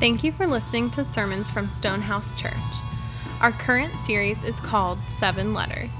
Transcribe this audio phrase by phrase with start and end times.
[0.00, 2.54] Thank you for listening to sermons from Stonehouse Church.
[3.42, 5.90] Our current series is called Seven Letters.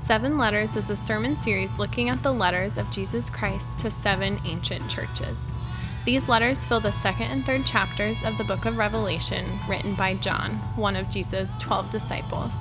[0.00, 4.40] Seven Letters is a sermon series looking at the letters of Jesus Christ to seven
[4.44, 5.36] ancient churches.
[6.04, 10.14] These letters fill the second and third chapters of the book of Revelation, written by
[10.14, 12.54] John, one of Jesus' twelve disciples.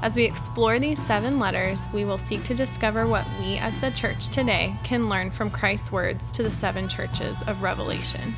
[0.00, 3.90] As we explore these seven letters, we will seek to discover what we as the
[3.90, 8.36] church today can learn from Christ's words to the seven churches of Revelation.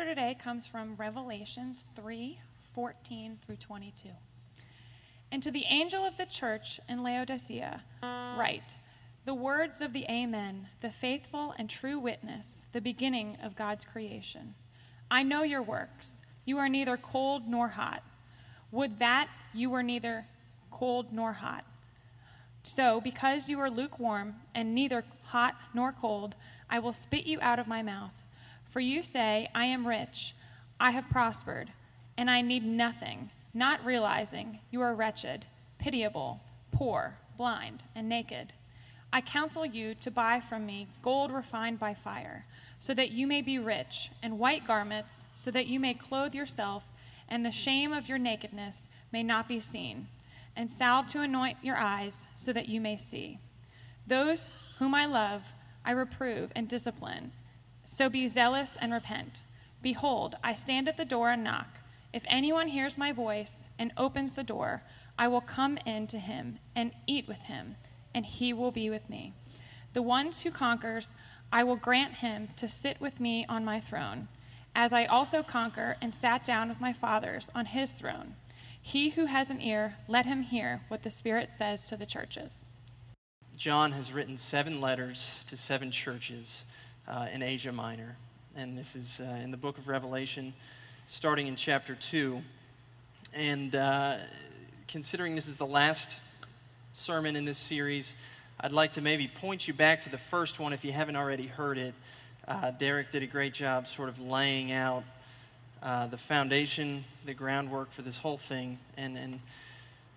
[0.00, 2.38] Scripture today comes from Revelations 3
[2.74, 4.08] 14 through 22.
[5.30, 8.62] And to the angel of the church in Laodicea, write
[9.26, 14.54] the words of the Amen, the faithful and true witness the beginning of God's creation.
[15.10, 16.06] I know your works.
[16.46, 18.02] You are neither cold nor hot.
[18.72, 20.24] Would that you were neither
[20.70, 21.66] cold nor hot.
[22.62, 26.36] So, because you are lukewarm and neither hot nor cold,
[26.70, 28.12] I will spit you out of my mouth.
[28.72, 30.34] For you say, I am rich,
[30.78, 31.72] I have prospered,
[32.16, 35.44] and I need nothing, not realizing you are wretched,
[35.78, 36.40] pitiable,
[36.72, 38.52] poor, blind, and naked.
[39.12, 42.44] I counsel you to buy from me gold refined by fire
[42.80, 46.82] so that you may be rich, and white garments, so that you may clothe yourself,
[47.28, 48.76] and the shame of your nakedness
[49.12, 50.08] may not be seen,
[50.56, 53.38] and salve to anoint your eyes, so that you may see.
[54.06, 54.40] Those
[54.78, 55.42] whom I love,
[55.84, 57.32] I reprove and discipline.
[57.96, 59.40] So be zealous and repent.
[59.82, 61.68] Behold, I stand at the door and knock.
[62.12, 64.82] If anyone hears my voice and opens the door,
[65.18, 67.76] I will come in to him and eat with him,
[68.14, 69.34] and he will be with me.
[69.92, 71.08] The one who conquers,
[71.52, 74.28] I will grant him to sit with me on my throne,
[74.74, 78.36] as I also conquer and sat down with my fathers on his throne.
[78.80, 82.52] He who has an ear, let him hear what the Spirit says to the churches.
[83.56, 86.64] John has written seven letters to seven churches
[87.06, 88.16] uh, in Asia Minor.
[88.56, 90.54] And this is uh, in the book of Revelation,
[91.16, 92.40] starting in chapter 2.
[93.32, 94.18] And uh,
[94.90, 96.06] considering this is the last
[97.06, 98.08] sermon in this series,
[98.60, 101.46] I'd like to maybe point you back to the first one if you haven't already
[101.46, 101.94] heard it.
[102.46, 105.04] Uh, Derek did a great job sort of laying out
[105.82, 108.78] uh, the foundation, the groundwork for this whole thing.
[108.96, 109.40] And, and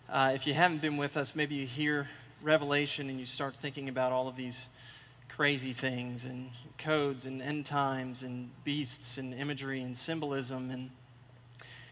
[0.09, 2.07] uh, if you haven't been with us, maybe you hear
[2.43, 4.57] Revelation and you start thinking about all of these
[5.35, 6.49] crazy things and
[6.83, 10.69] codes and end times and beasts and imagery and symbolism.
[10.69, 10.89] And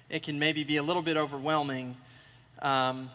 [0.10, 1.98] it can maybe be a little bit overwhelming.
[2.62, 3.10] Um,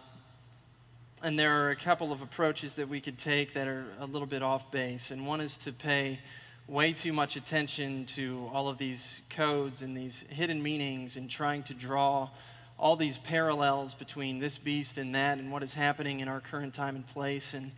[1.22, 4.26] and there are a couple of approaches that we could take that are a little
[4.26, 5.10] bit off base.
[5.10, 6.18] And one is to pay
[6.68, 9.00] way too much attention to all of these
[9.36, 12.28] codes and these hidden meanings and trying to draw
[12.78, 16.74] all these parallels between this beast and that and what is happening in our current
[16.74, 17.46] time and place.
[17.52, 17.70] And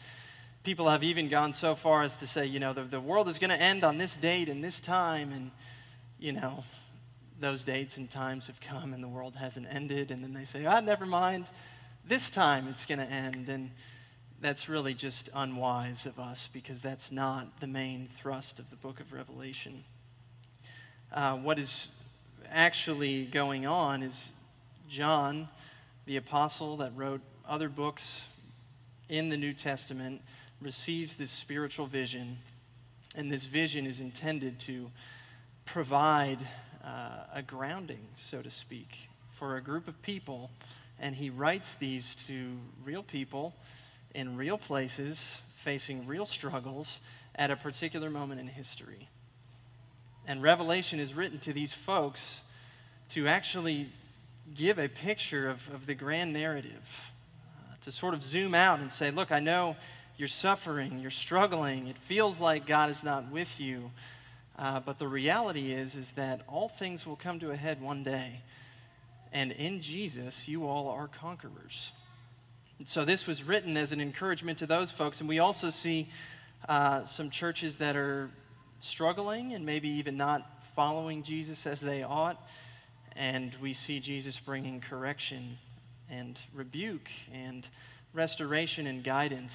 [0.64, 3.38] people have even gone so far as to say, you know, the, the world is
[3.38, 5.32] going to end on this date and this time.
[5.32, 5.50] And,
[6.18, 6.64] you know,
[7.40, 10.10] those dates and times have come and the world hasn't ended.
[10.10, 11.46] And then they say, ah, never mind
[12.08, 13.48] this time it's going to end.
[13.48, 13.70] And
[14.40, 19.00] that's really just unwise of us because that's not the main thrust of the book
[19.00, 19.84] of Revelation.
[21.12, 21.88] Uh, what is
[22.50, 24.18] actually going on is
[24.88, 25.48] John,
[26.06, 28.02] the apostle that wrote other books
[29.08, 30.22] in the New Testament,
[30.60, 32.38] receives this spiritual vision.
[33.14, 34.90] And this vision is intended to
[35.66, 36.38] provide
[36.84, 38.88] uh, a grounding, so to speak,
[39.38, 40.50] for a group of people
[41.00, 43.54] and he writes these to real people
[44.14, 45.18] in real places
[45.64, 46.98] facing real struggles
[47.34, 49.08] at a particular moment in history.
[50.26, 52.20] And Revelation is written to these folks
[53.14, 53.90] to actually
[54.56, 56.82] give a picture of, of the grand narrative,
[57.58, 59.76] uh, to sort of zoom out and say, look, I know
[60.18, 63.90] you're suffering, you're struggling, it feels like God is not with you.
[64.58, 68.02] Uh, but the reality is, is that all things will come to a head one
[68.02, 68.42] day
[69.32, 71.90] and in Jesus, you all are conquerors.
[72.78, 75.20] And so this was written as an encouragement to those folks.
[75.20, 76.08] And we also see
[76.68, 78.30] uh, some churches that are
[78.80, 82.40] struggling and maybe even not following Jesus as they ought.
[83.16, 85.58] And we see Jesus bringing correction
[86.08, 87.66] and rebuke and
[88.14, 89.52] restoration and guidance.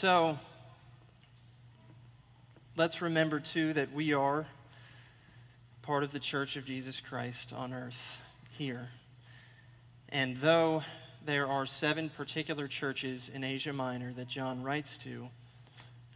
[0.00, 0.36] So
[2.76, 4.44] let's remember, too, that we are
[5.82, 7.94] part of the church of Jesus Christ on earth
[8.58, 8.88] here.
[10.08, 10.82] And though
[11.24, 15.28] there are seven particular churches in Asia Minor that John writes to,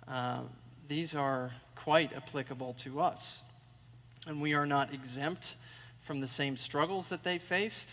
[0.08, 0.42] uh,
[0.88, 1.52] these are
[1.84, 3.20] quite applicable to us.
[4.26, 5.44] And we are not exempt
[6.04, 7.88] from the same struggles that they faced,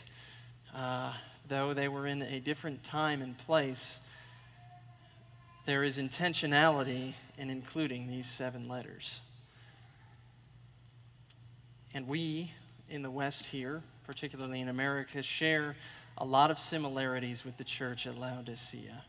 [0.74, 1.14] uh,
[1.48, 3.84] though they were in a different time and place.
[5.66, 9.10] There is intentionality in including these seven letters.
[11.94, 12.52] And we
[12.90, 15.76] in the West here, particularly in America, share
[16.18, 19.04] a lot of similarities with the church at Laodicea.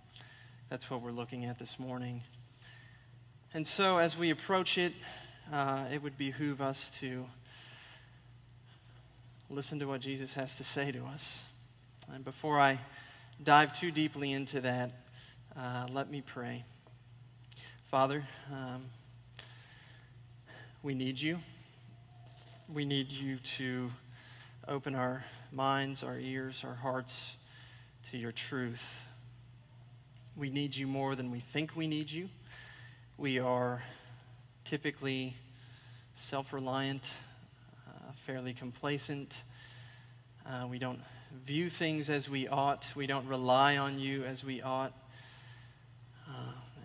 [0.71, 2.23] That's what we're looking at this morning.
[3.53, 4.93] And so, as we approach it,
[5.53, 7.25] uh, it would behoove us to
[9.49, 11.23] listen to what Jesus has to say to us.
[12.13, 12.81] And before I
[13.43, 14.93] dive too deeply into that,
[15.59, 16.65] uh, let me pray.
[17.91, 18.85] Father, um,
[20.83, 21.39] we need you.
[22.69, 23.89] We need you to
[24.69, 27.13] open our minds, our ears, our hearts
[28.11, 28.81] to your truth.
[30.37, 32.29] We need you more than we think we need you.
[33.17, 33.83] We are
[34.69, 35.35] typically
[36.29, 37.03] self reliant,
[37.89, 39.33] uh, fairly complacent.
[40.45, 41.01] Uh, we don't
[41.47, 42.85] view things as we ought.
[42.95, 44.93] We don't rely on you as we ought.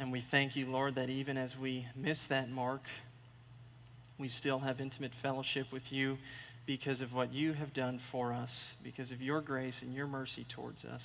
[0.01, 2.81] And we thank you, Lord, that even as we miss that mark,
[4.19, 6.17] we still have intimate fellowship with you
[6.65, 8.49] because of what you have done for us,
[8.83, 11.03] because of your grace and your mercy towards us.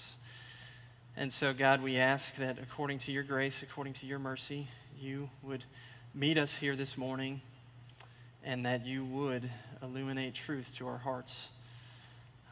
[1.14, 4.66] And so, God, we ask that according to your grace, according to your mercy,
[4.98, 5.62] you would
[6.14, 7.42] meet us here this morning
[8.42, 9.50] and that you would
[9.82, 11.32] illuminate truth to our hearts.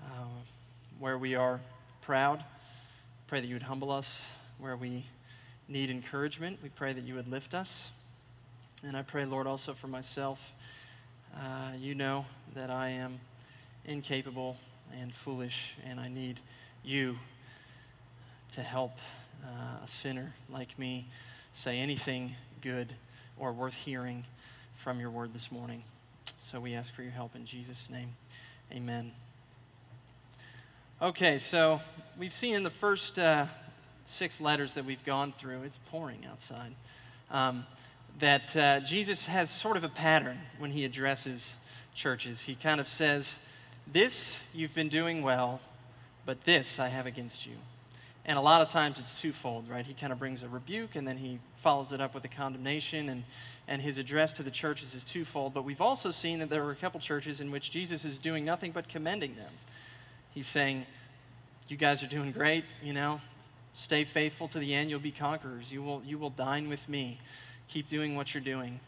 [0.05, 0.27] Uh,
[0.99, 1.63] where we are
[2.05, 2.45] proud,
[3.29, 4.07] pray that you would humble us.
[4.59, 5.07] Where we
[5.69, 7.71] need encouragement, we pray that you would lift us.
[8.83, 10.39] And I pray, Lord, also for myself.
[11.35, 13.19] Uh, you know that I am
[13.85, 14.57] incapable
[14.99, 16.39] and foolish, and I need
[16.85, 17.17] you
[18.55, 18.93] to help
[19.45, 21.07] uh, a sinner like me
[21.65, 22.95] say anything good
[23.39, 24.25] or worth hearing
[24.85, 25.83] from your word this morning.
[26.53, 28.11] So we ask for your help in Jesus' name.
[28.71, 29.13] Amen.
[31.03, 31.81] Okay, so
[32.19, 33.47] we've seen in the first uh,
[34.07, 36.75] six letters that we've gone through, it's pouring outside,
[37.31, 37.67] um,
[38.21, 41.43] that uh, Jesus has sort of a pattern when he addresses
[41.95, 42.41] churches.
[42.41, 43.29] He kind of says,
[43.93, 45.61] This you've been doing well,
[46.27, 47.57] but this I have against you.
[48.27, 49.85] And a lot of times it's twofold, right?
[49.85, 53.09] He kind of brings a rebuke and then he follows it up with a condemnation,
[53.09, 53.25] and,
[53.67, 55.55] and his address to the churches is twofold.
[55.55, 58.45] But we've also seen that there are a couple churches in which Jesus is doing
[58.45, 59.53] nothing but commending them.
[60.33, 60.87] He's saying,
[61.69, 63.21] You guys are doing great, you know.
[63.75, 65.71] Stay faithful to the end, you'll be conquerors.
[65.71, 67.21] You will, you will dine with me.
[67.69, 68.81] Keep doing what you're doing.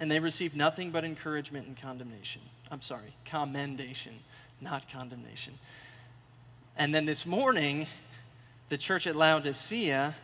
[0.00, 2.40] And they receive nothing but encouragement and condemnation.
[2.70, 4.14] I'm sorry, commendation,
[4.60, 5.54] not condemnation.
[6.76, 7.86] And then this morning,
[8.68, 10.16] the church at Laodicea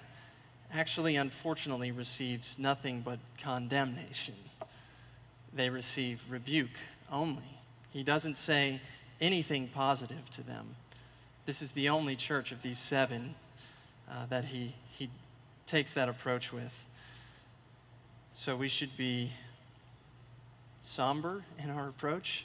[0.73, 4.35] actually, unfortunately, receives nothing but condemnation.
[5.55, 6.71] They receive rebuke
[7.11, 7.61] only.
[7.91, 8.81] He doesn't say,
[9.21, 10.77] anything positive to them.
[11.47, 13.35] This is the only church of these seven
[14.11, 15.11] uh, that he, he
[15.67, 16.73] takes that approach with.
[18.45, 19.33] So we should be
[20.95, 22.45] somber in our approach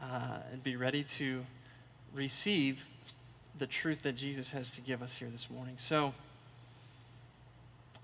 [0.00, 1.42] uh, and be ready to
[2.14, 2.76] receive
[3.58, 5.76] the truth that Jesus has to give us here this morning.
[5.88, 6.12] So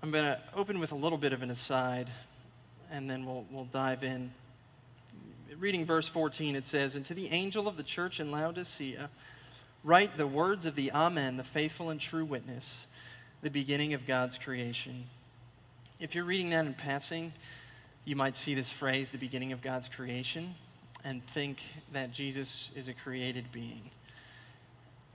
[0.01, 2.09] I'm going to open with a little bit of an aside,
[2.91, 4.31] and then we'll, we'll dive in
[5.59, 9.09] reading verse 14, it says, And to the angel of the church in Laodicea,
[9.83, 12.67] write the words of the Amen, the faithful and true witness,
[13.41, 15.05] the beginning of God's creation.
[15.99, 17.33] If you're reading that in passing,
[18.05, 20.55] you might see this phrase, the beginning of God's creation,
[21.03, 21.57] and think
[21.93, 23.91] that Jesus is a created being.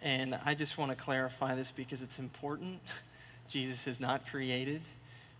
[0.00, 2.80] And I just want to clarify this because it's important.
[3.50, 4.82] Jesus is not created.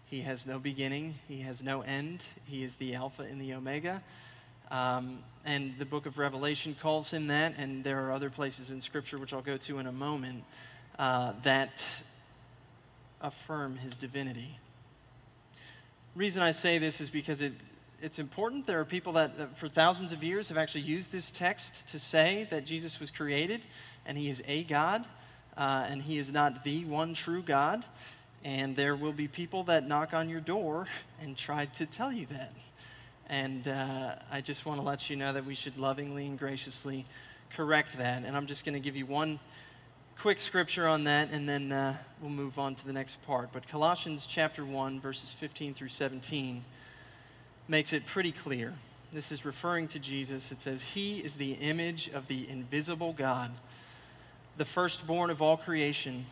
[0.06, 1.14] He has no beginning.
[1.28, 2.22] He has no end.
[2.44, 4.02] He is the Alpha and the Omega.
[4.70, 8.80] Um, and the book of Revelation calls him that, and there are other places in
[8.80, 10.44] Scripture, which I'll go to in a moment,
[10.98, 11.70] uh, that
[13.20, 14.58] affirm his divinity.
[16.14, 17.52] reason I say this is because it,
[18.00, 18.66] it's important.
[18.66, 21.98] There are people that, that, for thousands of years, have actually used this text to
[21.98, 23.62] say that Jesus was created
[24.06, 25.04] and he is a God,
[25.56, 27.84] uh, and he is not the one true God.
[28.44, 30.86] And there will be people that knock on your door
[31.20, 32.52] and try to tell you that.
[33.28, 37.06] And uh, I just want to let you know that we should lovingly and graciously
[37.56, 38.24] correct that.
[38.24, 39.40] And I'm just going to give you one
[40.20, 43.50] quick scripture on that, and then uh, we'll move on to the next part.
[43.52, 46.64] But Colossians chapter 1, verses 15 through 17,
[47.66, 48.74] makes it pretty clear.
[49.12, 50.50] This is referring to Jesus.
[50.50, 53.52] It says, He is the image of the invisible God,
[54.58, 56.26] the firstborn of all creation.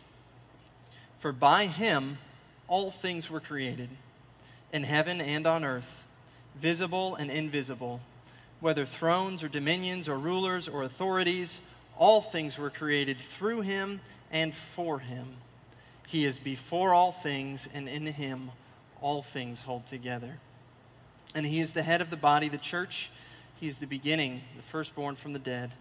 [1.21, 2.19] For by him
[2.67, 3.89] all things were created,
[4.71, 6.02] in heaven and on earth
[6.61, 8.01] visible and invisible,
[8.59, 11.59] whether thrones or dominions or rulers or authorities,
[11.97, 15.35] all things were created through him and for him.
[16.07, 18.51] He is before all things, and in him
[19.01, 20.37] all things hold together.
[21.35, 23.09] And he is the head of the body, the church.
[23.59, 25.71] He is the beginning, the firstborn from the dead,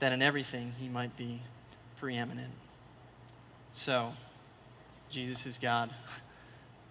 [0.00, 1.42] that in everything he might be
[1.98, 2.52] preeminent.
[3.74, 4.12] So,
[5.10, 5.90] Jesus is God.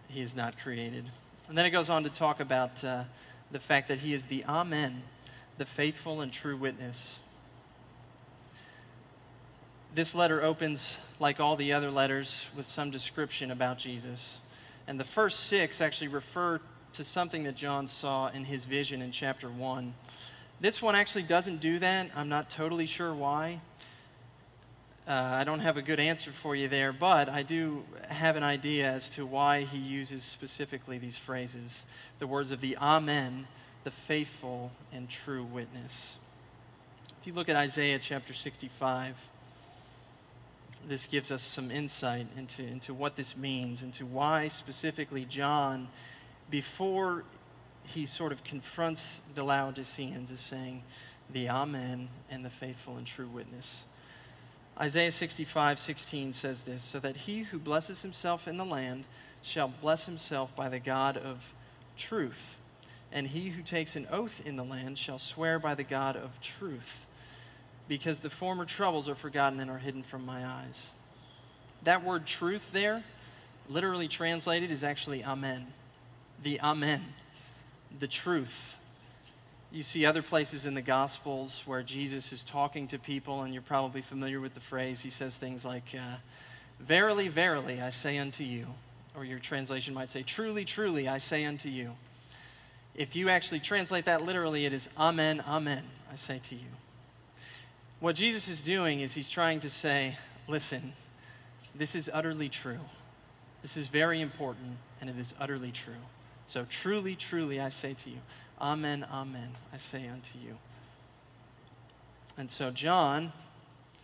[0.08, 1.06] He is not created.
[1.48, 3.04] And then it goes on to talk about uh,
[3.52, 5.04] the fact that he is the Amen,
[5.58, 7.00] the faithful and true witness.
[9.94, 10.80] This letter opens,
[11.20, 14.20] like all the other letters, with some description about Jesus.
[14.88, 16.60] And the first six actually refer
[16.94, 19.94] to something that John saw in his vision in chapter 1.
[20.62, 22.10] This one actually doesn't do that.
[22.16, 23.62] I'm not totally sure why.
[25.08, 28.42] Uh, I don't have a good answer for you there, but I do have an
[28.42, 31.72] idea as to why he uses specifically these phrases
[32.18, 33.48] the words of the Amen,
[33.84, 35.94] the faithful and true witness.
[37.22, 39.14] If you look at Isaiah chapter 65,
[40.90, 45.88] this gives us some insight into, into what this means, into why specifically John,
[46.50, 47.26] before
[47.84, 49.04] he sort of confronts
[49.36, 50.82] the Laodiceans, is saying
[51.32, 53.70] the Amen and the faithful and true witness.
[54.80, 59.06] Isaiah 65, 16 says this So that he who blesses himself in the land
[59.42, 61.38] shall bless himself by the God of
[61.98, 62.58] truth,
[63.12, 66.32] and he who takes an oath in the land shall swear by the God of
[66.60, 67.06] truth
[67.88, 70.76] because the former troubles are forgotten and are hidden from my eyes.
[71.84, 73.04] That word truth there,
[73.70, 75.68] literally translated, is actually amen.
[76.44, 77.04] The amen,
[78.00, 78.54] the truth.
[79.76, 83.62] You see other places in the Gospels where Jesus is talking to people, and you're
[83.62, 85.02] probably familiar with the phrase.
[85.02, 86.16] He says things like, uh,
[86.80, 88.68] Verily, verily, I say unto you.
[89.18, 91.92] Or your translation might say, Truly, truly, I say unto you.
[92.96, 96.70] If you actually translate that literally, it is Amen, Amen, I say to you.
[98.00, 100.18] What Jesus is doing is he's trying to say,
[100.48, 100.94] listen,
[101.78, 102.80] this is utterly true.
[103.62, 106.06] This is very important, and it is utterly true.
[106.48, 108.20] So truly, truly, I say to you,
[108.60, 110.56] Amen, Amen, I say unto you.
[112.38, 113.34] And so John,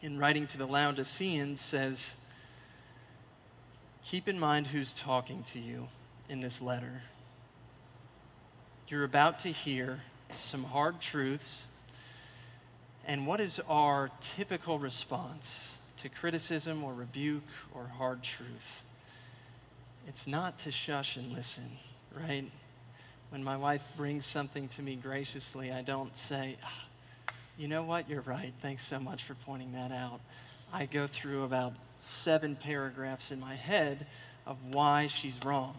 [0.02, 2.00] in writing to the Laodiceans, says,
[4.10, 5.88] Keep in mind who's talking to you
[6.28, 7.04] in this letter.
[8.88, 10.02] You're about to hear
[10.50, 11.64] some hard truths
[13.06, 15.46] and what is our typical response
[16.02, 17.44] to criticism or rebuke
[17.74, 18.50] or hard truth?
[20.08, 21.78] It's not to shush and listen,
[22.16, 22.50] right?
[23.32, 26.86] When my wife brings something to me graciously, I don't say, ah,
[27.58, 28.54] you know what, you're right.
[28.62, 30.20] Thanks so much for pointing that out.
[30.74, 34.06] I go through about seven paragraphs in my head
[34.46, 35.78] of why she's wrong.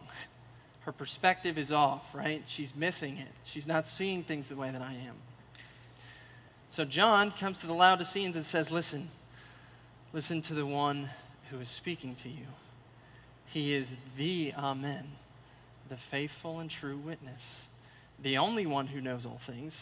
[0.80, 2.42] Her perspective is off, right?
[2.46, 3.28] She's missing it.
[3.44, 5.16] She's not seeing things the way that I am.
[6.70, 9.10] So John comes to the Laodiceans and says, Listen,
[10.14, 11.10] listen to the one
[11.50, 12.46] who is speaking to you.
[13.44, 15.06] He is the Amen,
[15.92, 17.42] the faithful and true witness,
[18.22, 19.74] the only one who knows all things,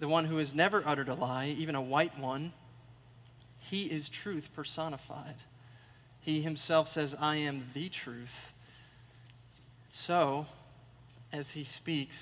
[0.00, 2.52] the one who has never uttered a lie, even a white one.
[3.70, 5.36] He is truth personified.
[6.22, 8.34] He himself says, I am the truth.
[10.08, 10.46] So,
[11.32, 12.16] as he speaks,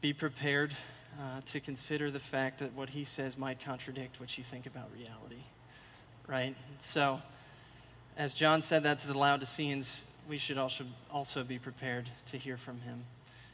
[0.00, 0.70] be prepared
[1.20, 4.92] uh, to consider the fact that what he says might contradict what you think about
[4.92, 5.42] reality.
[6.28, 6.54] Right?
[6.92, 7.18] So,
[8.16, 9.88] as John said that to the Laodiceans,
[10.28, 13.04] we should also, also be prepared to hear from him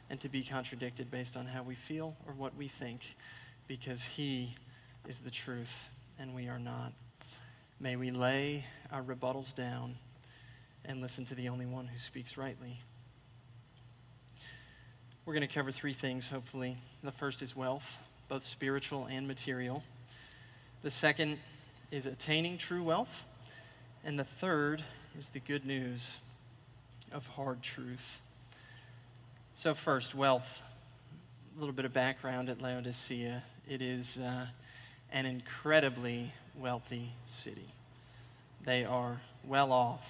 [0.09, 3.01] and to be contradicted based on how we feel or what we think,
[3.67, 4.55] because he
[5.07, 5.67] is the truth
[6.19, 6.91] and we are not.
[7.79, 9.95] May we lay our rebuttals down
[10.85, 12.79] and listen to the only one who speaks rightly.
[15.25, 16.77] We're going to cover three things, hopefully.
[17.03, 17.83] The first is wealth,
[18.27, 19.83] both spiritual and material.
[20.83, 21.37] The second
[21.91, 23.07] is attaining true wealth.
[24.03, 24.83] And the third
[25.17, 26.01] is the good news
[27.11, 27.99] of hard truth.
[29.61, 30.45] So, first, wealth.
[31.55, 33.43] A little bit of background at Laodicea.
[33.69, 34.45] It is uh,
[35.11, 37.11] an incredibly wealthy
[37.43, 37.67] city.
[38.65, 40.01] They are well off.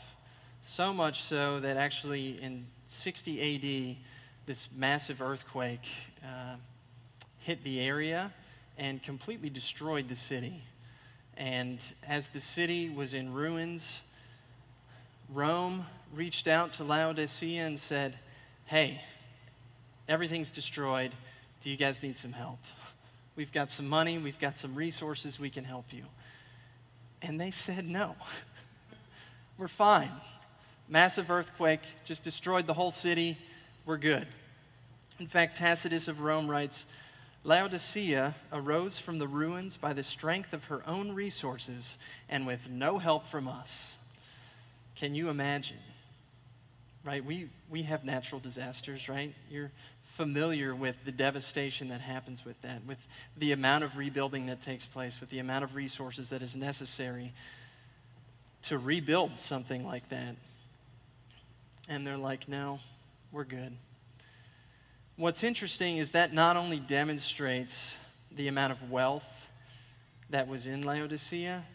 [0.76, 2.68] So much so that actually in
[3.04, 3.98] 60 AD,
[4.46, 5.86] this massive earthquake
[6.24, 6.56] uh,
[7.40, 8.32] hit the area
[8.78, 10.64] and completely destroyed the city.
[11.36, 13.84] And as the city was in ruins,
[15.34, 18.18] Rome reached out to Laodicea and said,
[18.66, 19.02] Hey,
[20.08, 21.14] everything's destroyed.
[21.64, 22.60] Do you guys need some help?
[23.36, 26.04] We've got some money, we've got some resources, we can help you.
[27.22, 28.16] And they said, No,
[29.58, 30.12] we're fine.
[30.90, 33.38] Massive earthquake just destroyed the whole city
[33.86, 34.28] we're good.
[35.20, 36.86] In fact, Tacitus of Rome writes
[37.44, 41.98] Laodicea arose from the ruins by the strength of her own resources
[42.30, 43.70] and with no help from us.
[44.96, 45.80] Can you imagine?
[47.04, 47.24] Right?
[47.24, 49.34] We, we have natural disasters, right?
[49.50, 49.72] You're
[50.18, 52.98] familiar with the devastation that happens with that, with
[53.38, 57.34] the amount of rebuilding that takes place, with the amount of resources that is necessary
[58.64, 60.36] to rebuild something like that.
[61.88, 62.80] And they're like, no,
[63.32, 63.76] we're good.
[65.16, 67.74] What's interesting is that not only demonstrates
[68.36, 69.24] the amount of wealth
[70.30, 71.66] that was in Laodicea,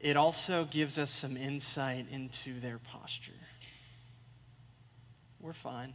[0.00, 3.32] it also gives us some insight into their posture.
[5.40, 5.94] We're fine.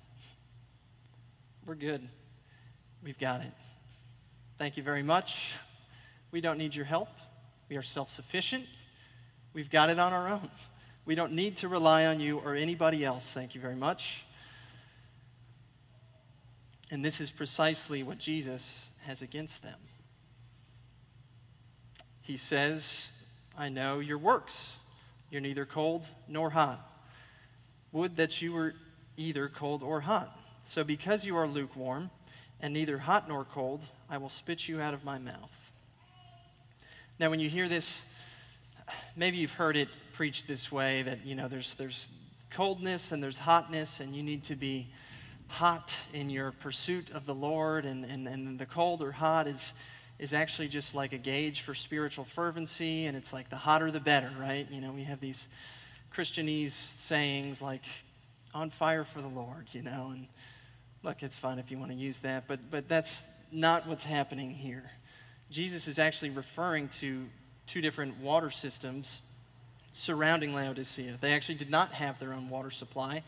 [1.66, 2.08] We're good.
[3.04, 3.54] We've got it.
[4.58, 5.34] Thank you very much.
[6.32, 7.10] We don't need your help.
[7.70, 8.66] We are self sufficient.
[9.54, 10.50] We've got it on our own.
[11.06, 13.26] We don't need to rely on you or anybody else.
[13.34, 14.04] Thank you very much.
[16.90, 18.64] And this is precisely what Jesus
[19.06, 19.80] has against them.
[22.22, 22.86] He says,
[23.58, 24.54] I know your works.
[25.30, 26.80] You're neither cold nor hot.
[27.92, 28.74] Would that you were
[29.18, 30.36] either cold or hot.
[30.74, 32.10] So because you are lukewarm
[32.60, 35.52] and neither hot nor cold, I will spit you out of my mouth.
[37.20, 37.92] Now, when you hear this,
[39.16, 42.08] maybe you've heard it preached this way that, you know, there's, there's
[42.56, 44.88] coldness and there's hotness, and you need to be
[45.48, 49.62] hot in your pursuit of the Lord, and, and, and the cold or hot is,
[50.20, 54.00] is actually just like a gauge for spiritual fervency, and it's like the hotter the
[54.00, 54.70] better, right?
[54.72, 55.42] You know, we have these
[56.16, 56.74] Christianese
[57.08, 57.82] sayings like,
[58.54, 60.28] on fire for the Lord, you know, and
[61.02, 63.16] look, it's fine if you want to use that, but, but that's
[63.52, 64.84] not what's happening here.
[65.50, 67.26] Jesus is actually referring to
[67.68, 69.22] two different water systems
[69.94, 71.18] surrounding Laodicea.
[71.22, 73.24] They actually did not have their own water supply,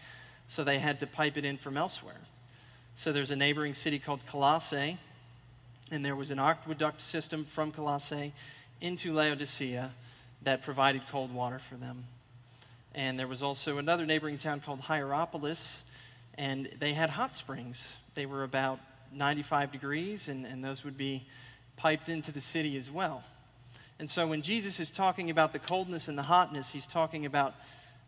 [0.47, 2.21] so they had to pipe it in from elsewhere.
[3.03, 4.99] So there's a neighboring city called Colossae,
[5.91, 8.33] and there was an aqueduct system from Colossae
[8.81, 9.91] into Laodicea
[10.43, 12.05] that provided cold water for them.
[12.93, 15.61] And there was also another neighboring town called Hierapolis,
[16.35, 17.77] and they had hot springs.
[18.15, 18.79] They were about
[19.13, 21.27] 95 degrees, and, and those would be
[21.77, 23.23] piped into the city as well.
[23.99, 27.53] And so when Jesus is talking about the coldness and the hotness, he's talking about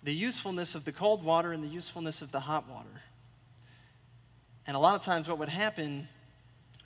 [0.04, 3.02] the usefulness of the cold water and the usefulness of the hot water.
[4.66, 6.10] And a lot of times, what would happen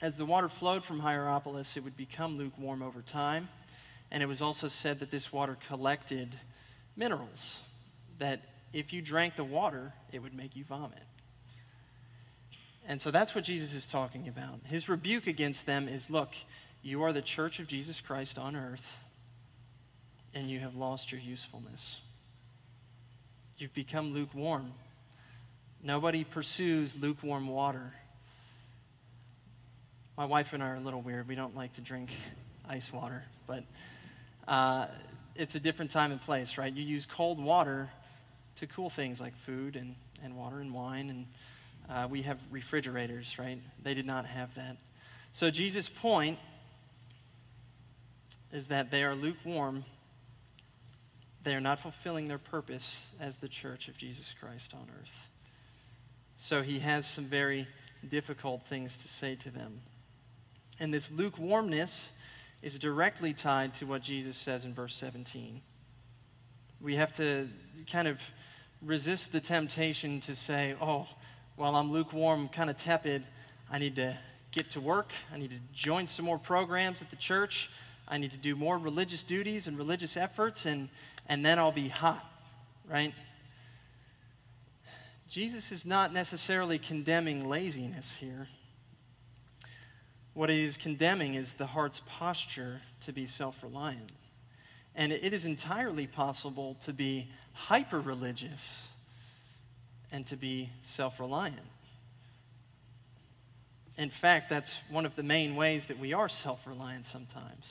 [0.02, 3.48] as the water flowed from Hierapolis, it would become lukewarm over time.
[4.10, 6.38] And it was also said that this water collected
[6.96, 7.60] minerals,
[8.18, 8.40] that
[8.72, 10.98] if you drank the water, it would make you vomit.
[12.86, 14.58] And so that's what Jesus is talking about.
[14.64, 16.30] His rebuke against them is look,
[16.82, 18.84] you are the church of Jesus Christ on earth,
[20.34, 22.00] and you have lost your usefulness.
[23.56, 24.72] You've become lukewarm.
[25.80, 27.92] Nobody pursues lukewarm water.
[30.16, 31.26] My wife and I are a little weird.
[31.26, 32.10] We don't like to drink
[32.68, 33.64] ice water, but
[34.46, 34.88] uh,
[35.34, 36.70] it's a different time and place, right?
[36.70, 37.88] You use cold water
[38.60, 41.26] to cool things like food and, and water and wine, and
[41.88, 43.58] uh, we have refrigerators, right?
[43.82, 44.76] They did not have that.
[45.32, 46.38] So Jesus' point
[48.52, 49.82] is that they are lukewarm.
[51.42, 52.86] They are not fulfilling their purpose
[53.18, 55.08] as the church of Jesus Christ on earth.
[56.48, 57.66] So he has some very
[58.10, 59.80] difficult things to say to them.
[60.80, 61.92] And this lukewarmness
[62.62, 65.60] is directly tied to what Jesus says in verse 17.
[66.80, 67.48] We have to
[67.90, 68.18] kind of
[68.80, 71.06] resist the temptation to say, oh,
[71.56, 73.24] while I'm lukewarm, kind of tepid,
[73.70, 74.16] I need to
[74.52, 75.10] get to work.
[75.32, 77.68] I need to join some more programs at the church.
[78.08, 80.88] I need to do more religious duties and religious efforts, and,
[81.28, 82.24] and then I'll be hot,
[82.88, 83.14] right?
[85.30, 88.48] Jesus is not necessarily condemning laziness here.
[90.34, 94.12] What he is condemning is the heart's posture to be self reliant.
[94.94, 98.60] And it is entirely possible to be hyper religious
[100.10, 101.60] and to be self reliant.
[103.98, 107.64] In fact, that's one of the main ways that we are self reliant sometimes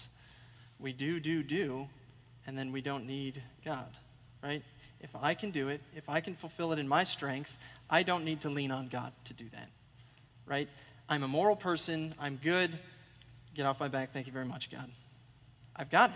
[0.81, 1.87] we do, do, do,
[2.47, 3.95] and then we don't need God,
[4.43, 4.63] right?
[4.99, 7.49] If I can do it, if I can fulfill it in my strength,
[7.89, 9.69] I don't need to lean on God to do that,
[10.45, 10.67] right?
[11.11, 12.15] I'm a moral person.
[12.17, 12.79] I'm good.
[13.53, 14.13] Get off my back.
[14.13, 14.89] Thank you very much, God.
[15.75, 16.15] I've got it.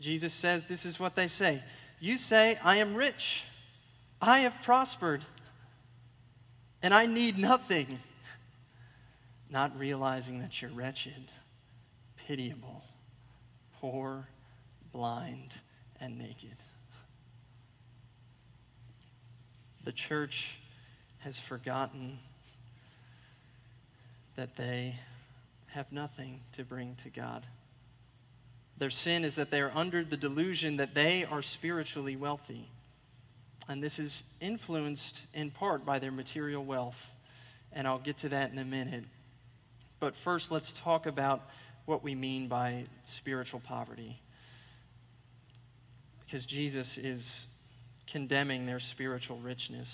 [0.00, 1.60] Jesus says this is what they say.
[1.98, 3.42] You say, I am rich.
[4.22, 5.24] I have prospered.
[6.80, 7.98] And I need nothing.
[9.50, 11.32] Not realizing that you're wretched
[12.28, 12.84] pitiable,
[13.80, 14.28] poor,
[14.92, 15.52] blind,
[16.00, 16.56] and naked.
[19.84, 20.36] The church
[21.18, 22.20] has forgotten
[24.38, 24.94] that they
[25.66, 27.44] have nothing to bring to God.
[28.78, 32.70] Their sin is that they are under the delusion that they are spiritually wealthy.
[33.68, 36.94] And this is influenced in part by their material wealth.
[37.72, 39.04] And I'll get to that in a minute.
[39.98, 41.42] But first, let's talk about
[41.86, 42.84] what we mean by
[43.16, 44.20] spiritual poverty.
[46.24, 47.28] Because Jesus is
[48.12, 49.88] condemning their spiritual richness.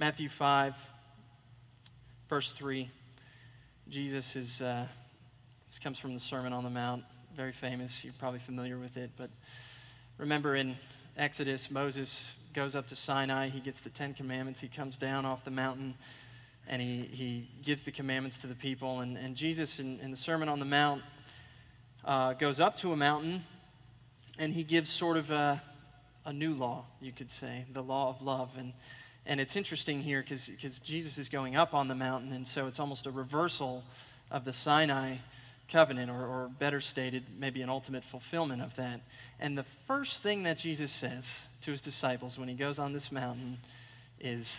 [0.00, 0.74] Matthew 5,
[2.32, 2.90] verse 3.
[3.90, 4.86] Jesus is, uh,
[5.68, 7.04] this comes from the Sermon on the Mount,
[7.36, 7.92] very famous.
[8.02, 9.10] You're probably familiar with it.
[9.18, 9.28] But
[10.16, 10.74] remember in
[11.18, 12.10] Exodus, Moses
[12.54, 13.50] goes up to Sinai.
[13.50, 14.60] He gets the Ten Commandments.
[14.60, 15.94] He comes down off the mountain
[16.66, 19.00] and he, he gives the commandments to the people.
[19.00, 21.02] And, and Jesus, in, in the Sermon on the Mount,
[22.02, 23.44] uh, goes up to a mountain
[24.38, 25.62] and he gives sort of a,
[26.24, 28.48] a new law, you could say, the law of love.
[28.56, 28.72] And,
[29.26, 32.80] and it's interesting here because Jesus is going up on the mountain, and so it's
[32.80, 33.84] almost a reversal
[34.30, 35.16] of the Sinai
[35.70, 39.00] covenant, or, or better stated, maybe an ultimate fulfillment of that.
[39.40, 41.24] And the first thing that Jesus says
[41.62, 43.58] to his disciples when he goes on this mountain
[44.20, 44.52] is,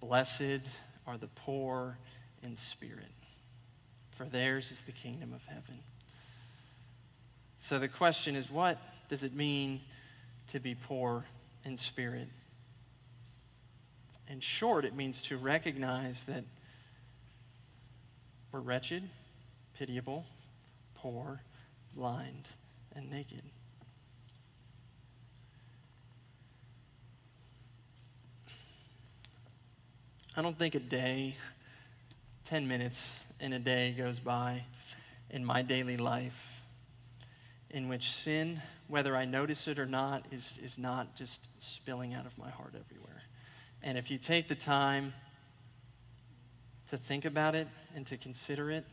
[0.00, 0.60] Blessed
[1.06, 1.96] are the poor
[2.42, 3.12] in spirit,
[4.16, 5.80] for theirs is the kingdom of heaven.
[7.68, 9.80] So the question is, what does it mean
[10.48, 11.24] to be poor
[11.64, 12.28] in spirit?
[14.28, 16.44] In short, it means to recognize that
[18.52, 19.02] we're wretched,
[19.78, 20.24] pitiable,
[20.94, 21.40] poor,
[21.94, 22.48] blind,
[22.94, 23.42] and naked.
[30.36, 31.36] I don't think a day,
[32.48, 32.96] 10 minutes
[33.38, 34.64] in a day goes by
[35.30, 36.32] in my daily life
[37.70, 41.38] in which sin, whether I notice it or not, is, is not just
[41.76, 43.22] spilling out of my heart everywhere.
[43.84, 45.12] And if you take the time
[46.88, 48.86] to think about it and to consider it,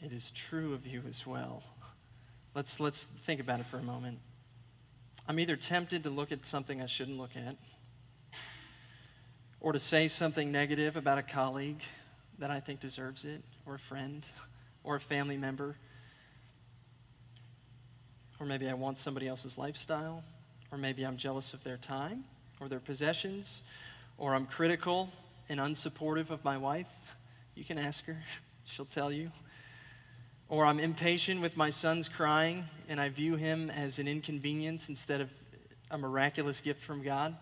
[0.00, 1.62] it is true of you as well.
[2.54, 4.18] Let's, let's think about it for a moment.
[5.28, 7.56] I'm either tempted to look at something I shouldn't look at,
[9.60, 11.82] or to say something negative about a colleague
[12.38, 14.24] that I think deserves it, or a friend,
[14.84, 15.76] or a family member.
[18.40, 20.24] Or maybe I want somebody else's lifestyle,
[20.72, 22.24] or maybe I'm jealous of their time
[22.58, 23.60] or their possessions,
[24.18, 25.08] or I'm critical
[25.48, 26.86] and unsupportive of my wife,
[27.54, 28.16] you can ask her,
[28.76, 29.30] she'll tell you.
[30.48, 35.20] Or I'm impatient with my son's crying and I view him as an inconvenience instead
[35.20, 35.28] of
[35.90, 37.36] a miraculous gift from God.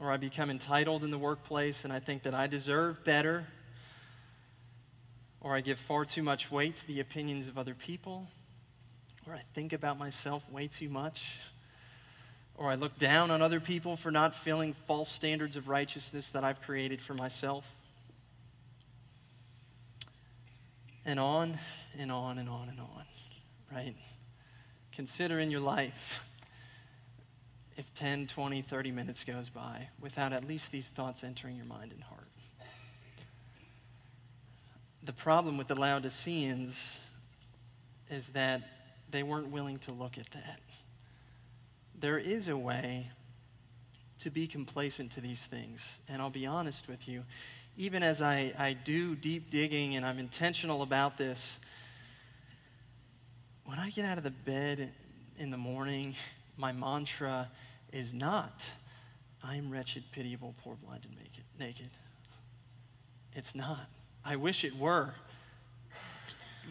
[0.00, 3.46] Or I become entitled in the workplace and I think that I deserve better.
[5.40, 8.26] Or I give far too much weight to the opinions of other people.
[9.26, 11.18] Or I think about myself way too much
[12.58, 16.42] or I look down on other people for not filling false standards of righteousness that
[16.42, 17.64] I've created for myself.
[21.04, 21.58] And on
[21.98, 23.04] and on and on and on,
[23.72, 23.94] right?
[24.94, 25.92] Consider in your life
[27.76, 31.92] if 10, 20, 30 minutes goes by without at least these thoughts entering your mind
[31.92, 32.26] and heart.
[35.04, 36.74] The problem with the Laodiceans
[38.10, 38.62] is that
[39.12, 40.60] they weren't willing to look at that
[42.00, 43.10] there is a way
[44.22, 45.80] to be complacent to these things.
[46.08, 47.22] And I'll be honest with you,
[47.76, 51.38] even as I, I do deep digging and I'm intentional about this,
[53.64, 54.92] when I get out of the bed
[55.38, 56.14] in the morning,
[56.56, 57.50] my mantra
[57.92, 58.52] is not,
[59.42, 61.16] I'm wretched, pitiable, poor, blind, and
[61.58, 61.90] naked.
[63.34, 63.86] It's not.
[64.24, 65.12] I wish it were.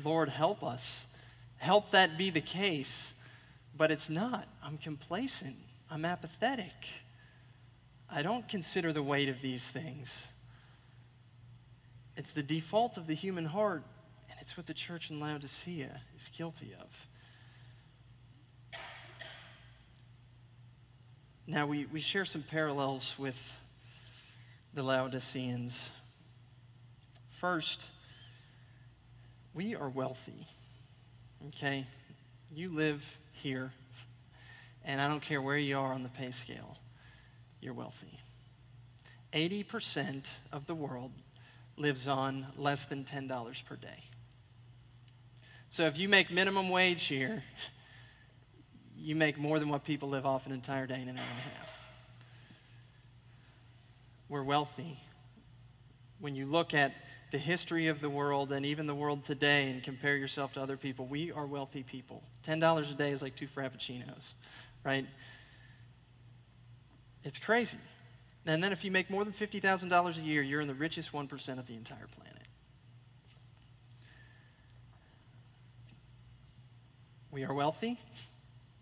[0.04, 0.82] Lord, help us.
[1.58, 2.92] Help that be the case.
[3.78, 4.48] But it's not.
[4.64, 5.58] I'm complacent.
[5.90, 6.72] I'm apathetic.
[8.10, 10.08] I don't consider the weight of these things.
[12.16, 13.84] It's the default of the human heart,
[14.30, 16.88] and it's what the church in Laodicea is guilty of.
[21.48, 23.36] Now, we, we share some parallels with
[24.74, 25.74] the Laodiceans.
[27.40, 27.84] First,
[29.54, 30.48] we are wealthy.
[31.50, 31.86] Okay?
[32.52, 33.02] You live
[33.42, 33.72] here,
[34.84, 36.78] and I don't care where you are on the pay scale,
[37.62, 38.20] you're wealthy.
[39.34, 41.12] 80% of the world
[41.78, 44.04] lives on less than $10 per day.
[45.72, 47.44] So if you make minimum wage here,
[48.98, 51.40] you make more than what people live off an entire day in an hour and
[51.40, 51.68] a half.
[54.30, 54.98] We're wealthy.
[56.20, 56.94] When you look at
[57.36, 60.78] the history of the world and even the world today and compare yourself to other
[60.78, 62.24] people, we are wealthy people.
[62.48, 64.24] $10 a day is like two Frappuccinos,
[64.86, 65.04] right?
[67.26, 67.78] It's crazy.
[68.46, 71.60] And then if you make more than $50,000 a year, you're in the richest 1%
[71.60, 72.48] of the entire planet.
[77.34, 78.00] We are wealthy.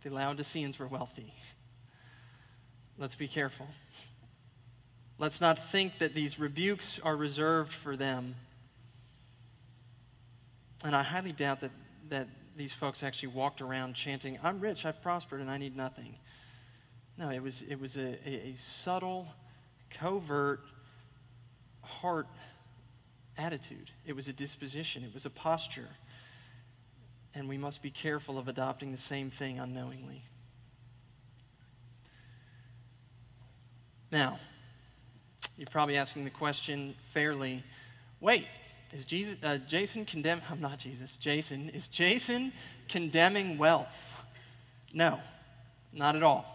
[0.04, 1.34] The Laodiceans were wealthy.
[3.00, 3.66] Let's be careful.
[5.20, 8.36] Let's not think that these rebukes are reserved for them.
[10.84, 11.72] And I highly doubt that,
[12.10, 16.16] that these folks actually walked around chanting, I'm rich, I've prospered, and I need nothing.
[17.18, 19.28] No, it was, it was a, a, a subtle,
[20.00, 20.62] covert
[21.82, 22.28] heart
[23.38, 23.90] attitude.
[24.06, 25.90] It was a disposition, it was a posture.
[27.36, 30.24] And we must be careful of adopting the same thing unknowingly.
[34.12, 34.40] Now,
[35.58, 37.64] you're probably asking the question fairly
[38.22, 38.48] wait,
[38.94, 40.42] is Jesus, uh, Jason condemn?
[40.50, 41.18] I'm not Jesus.
[41.20, 42.54] Jason is Jason
[42.90, 43.88] condemning wealth?
[44.94, 45.20] No,
[45.92, 46.46] not at all.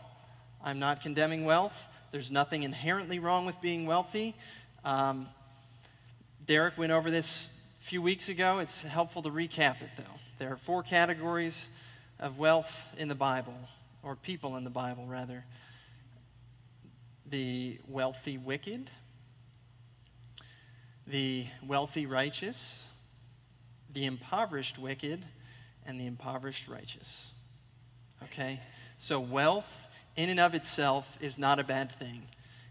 [0.65, 1.73] I'm not condemning wealth.
[2.11, 4.35] There's nothing inherently wrong with being wealthy.
[4.85, 5.29] Um,
[6.47, 7.27] Derek went over this
[7.85, 8.61] a few weeks ago.
[8.61, 10.05] It's helpful to recap it, though.
[10.39, 11.55] There are four categories
[12.19, 13.55] of wealth in the Bible,
[14.03, 15.45] or people in the Bible, rather
[17.31, 18.91] the wealthy wicked,
[21.07, 22.59] the wealthy righteous,
[23.93, 25.25] the impoverished wicked,
[25.87, 27.09] and the impoverished righteous.
[28.25, 28.61] Okay?
[28.99, 29.65] So, wealth
[30.17, 32.23] in and of itself is not a bad thing.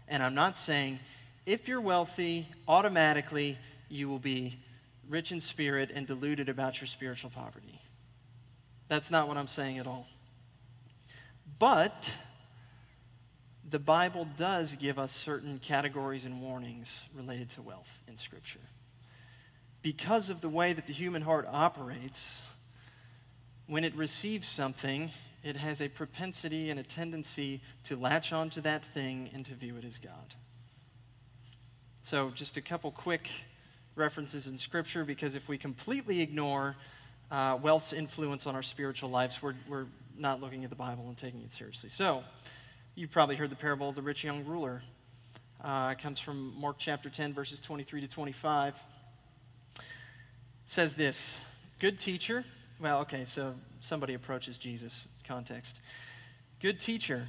[0.06, 1.00] And I'm not saying
[1.46, 4.58] if you're wealthy, automatically you will be
[5.08, 7.80] rich in spirit and deluded about your spiritual poverty.
[8.88, 10.06] That's not what I'm saying at all.
[11.58, 12.12] But
[13.70, 18.60] the Bible does give us certain categories and warnings related to wealth in Scripture.
[19.82, 22.20] Because of the way that the human heart operates,
[23.66, 25.10] when it receives something,
[25.44, 29.76] it has a propensity and a tendency to latch onto that thing and to view
[29.76, 30.34] it as God.
[32.04, 33.28] So, just a couple quick
[33.94, 36.74] references in Scripture, because if we completely ignore
[37.30, 41.18] uh, wealth's influence on our spiritual lives, we're, we're not looking at the Bible and
[41.18, 41.90] taking it seriously.
[41.90, 42.22] So,
[42.98, 44.82] You've probably heard the parable of the rich young ruler.
[45.62, 48.74] Uh, it comes from Mark chapter 10, verses 23 to 25.
[48.74, 49.82] It
[50.66, 51.16] says this
[51.78, 52.44] Good teacher.
[52.80, 54.92] Well, okay, so somebody approaches Jesus
[55.28, 55.78] context.
[56.60, 57.28] Good teacher,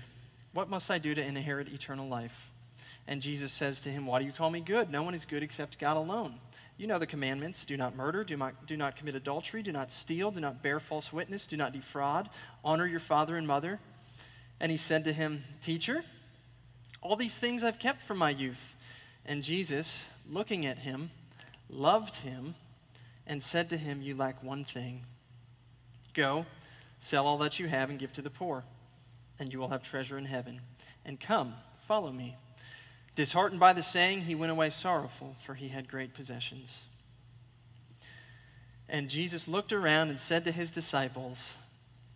[0.54, 2.34] what must I do to inherit eternal life?
[3.08, 4.90] And Jesus says to him, Why do you call me good?
[4.90, 6.40] No one is good except God alone.
[6.78, 9.92] You know the commandments do not murder, do not, do not commit adultery, do not
[9.92, 12.28] steal, do not bear false witness, do not defraud,
[12.64, 13.80] honor your father and mother.
[14.60, 16.04] And he said to him, Teacher,
[17.02, 18.60] all these things I've kept from my youth.
[19.26, 21.12] And Jesus, looking at him,
[21.70, 22.56] loved him
[23.26, 25.04] and said to him, You lack one thing.
[26.14, 26.46] Go,
[27.00, 28.64] sell all that you have and give to the poor,
[29.38, 30.62] and you will have treasure in heaven.
[31.06, 31.54] And come,
[31.88, 32.36] follow me.
[33.16, 36.74] Disheartened by the saying, he went away sorrowful, for he had great possessions.
[38.88, 41.38] And Jesus looked around and said to his disciples,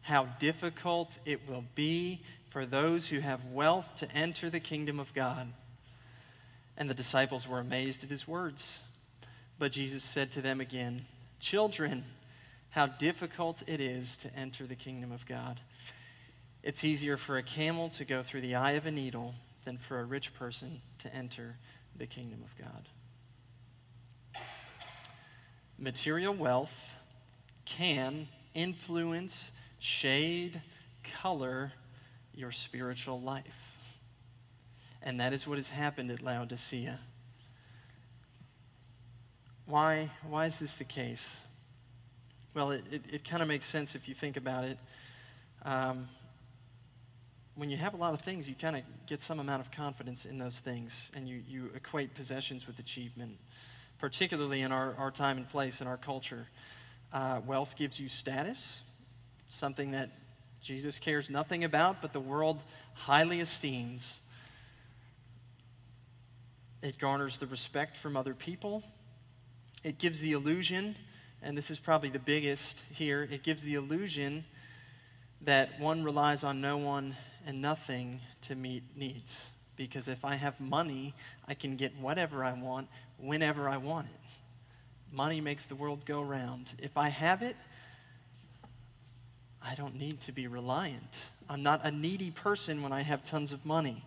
[0.04, 5.08] how difficult it will be for those who have wealth to enter the kingdom of
[5.16, 5.48] God.
[6.78, 8.64] And the disciples were amazed at his words.
[9.58, 11.06] But Jesus said to them again,
[11.40, 12.04] Children,
[12.70, 15.60] how difficult it is to enter the kingdom of God.
[16.64, 19.36] It's easier for a camel to go through the eye of a needle
[19.66, 21.56] than for a rich person to enter
[21.98, 22.88] the kingdom of God.
[25.78, 26.70] Material wealth
[27.66, 29.34] can influence
[29.84, 30.62] shade,
[31.22, 31.74] color
[32.34, 33.44] your spiritual life.
[35.02, 37.00] And that is what has happened at Laodicea.
[39.66, 41.24] Why, why is this the case?
[42.54, 44.78] Well, it, it, it kind of makes sense if you think about it.
[45.64, 46.08] Um,
[47.56, 50.26] when you have a lot of things, you kind of get some amount of confidence
[50.26, 53.34] in those things, and you, you equate possessions with achievement,
[54.00, 56.48] particularly in our, our time and place in our culture.
[57.12, 58.64] Uh, wealth gives you status,
[59.60, 60.10] something that
[60.66, 62.60] Jesus cares nothing about, but the world
[62.94, 64.04] highly esteems.
[66.82, 68.84] It garners the respect from other people.
[69.84, 70.96] It gives the illusion,
[71.42, 74.46] and this is probably the biggest here, it gives the illusion
[75.42, 79.32] that one relies on no one and nothing to meet needs.
[79.76, 81.14] Because if I have money,
[81.48, 82.88] I can get whatever I want
[83.20, 85.14] whenever I want it.
[85.14, 86.68] Money makes the world go round.
[86.80, 87.56] If I have it,
[89.64, 91.04] I don't need to be reliant.
[91.50, 94.04] I'm not a needy person when I have tons of money.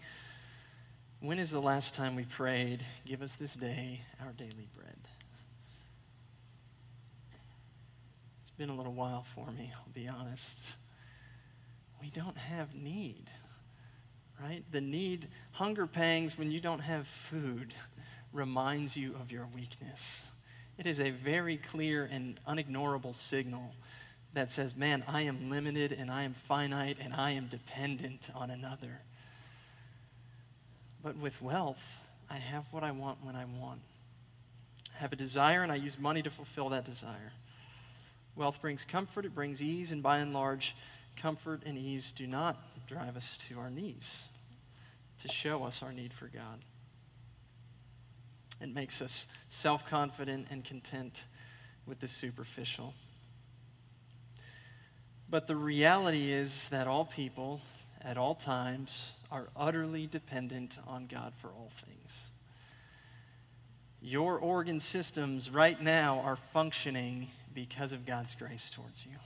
[1.20, 4.98] When is the last time we prayed, Give us this day our daily bread?
[8.42, 10.42] It's been a little while for me, I'll be honest.
[12.02, 13.30] We don't have need.
[14.42, 14.62] right?
[14.70, 17.72] The need, hunger pangs when you don't have food
[18.32, 20.00] reminds you of your weakness.
[20.78, 23.72] It is a very clear and unignorable signal
[24.34, 28.50] that says, man, I am limited and I am finite and I am dependent on
[28.50, 29.00] another.
[31.02, 31.76] But with wealth,
[32.28, 33.80] I have what I want when I want.
[34.94, 37.32] I have a desire and I use money to fulfill that desire.
[38.34, 40.74] Wealth brings comfort, it brings ease, and by and large,
[41.20, 42.56] comfort and ease do not
[42.88, 44.04] drive us to our knees
[45.22, 46.60] to show us our need for God.
[48.60, 49.12] It makes us
[49.62, 51.12] self confident and content
[51.86, 52.94] with the superficial.
[55.28, 57.60] But the reality is that all people
[58.00, 58.90] at all times
[59.30, 62.10] are utterly dependent on God for all things.
[64.00, 69.16] Your organ systems right now are functioning because of God's grace towards you.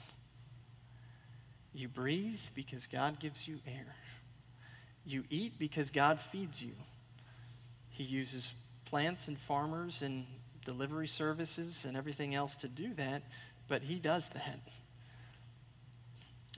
[1.75, 3.95] You breathe because God gives you air.
[5.05, 6.73] You eat because God feeds you.
[7.91, 8.49] He uses
[8.87, 10.25] plants and farmers and
[10.65, 13.23] delivery services and everything else to do that,
[13.69, 14.61] but He does that.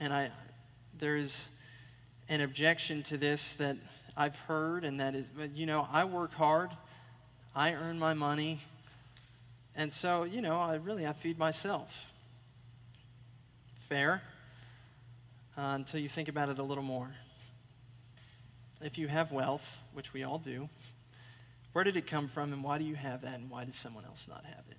[0.03, 0.31] And I,
[0.99, 1.33] there's
[2.27, 3.77] an objection to this that
[4.17, 6.71] I've heard, and that is, you know, I work hard,
[7.55, 8.61] I earn my money,
[9.77, 11.87] and so, you know, I really I feed myself.
[13.87, 14.21] Fair,
[15.57, 17.09] uh, until you think about it a little more.
[18.81, 19.61] If you have wealth,
[19.93, 20.67] which we all do,
[21.71, 24.03] where did it come from, and why do you have that, and why does someone
[24.03, 24.77] else not have it?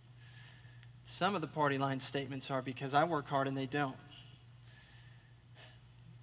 [1.18, 3.96] Some of the party line statements are because I work hard and they don't.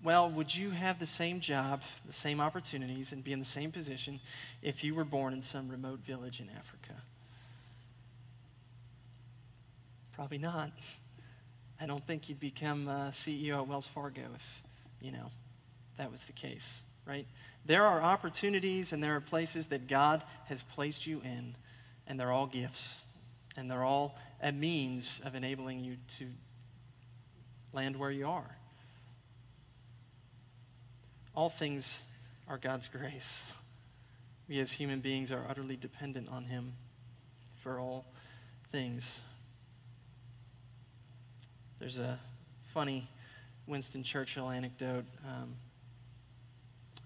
[0.04, 3.72] Well, would you have the same job, the same opportunities, and be in the same
[3.72, 4.20] position
[4.64, 7.02] if you were born in some remote village in Africa?
[10.16, 10.72] Probably not.
[11.80, 12.88] I don't think you'd become
[13.26, 14.42] CEO at Wells Fargo if,
[15.02, 15.30] you know,
[15.98, 16.66] that was the case,
[17.06, 17.28] right?
[17.66, 21.56] There are opportunities and there are places that God has placed you in,
[22.08, 22.82] and they're all gifts,
[23.56, 26.28] and they're all a means of enabling you to
[27.72, 28.58] land where you are.
[31.36, 31.88] All things
[32.48, 33.30] are God's grace.
[34.50, 36.74] We as human beings are utterly dependent on Him
[37.64, 38.06] for all
[38.72, 39.04] things.
[41.80, 42.20] There's a
[42.74, 43.10] funny
[43.68, 45.06] Winston Churchill anecdote.
[45.26, 45.56] Um,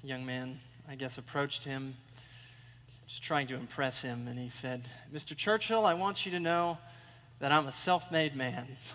[0.03, 1.95] a young man, I guess, approached him,
[3.07, 5.35] just trying to impress him, and he said, Mr.
[5.35, 6.77] Churchill, I want you to know
[7.39, 8.67] that I'm a self made man.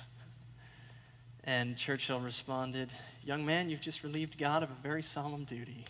[1.43, 5.85] And Churchill responded, Young man, you've just relieved God of a very solemn duty.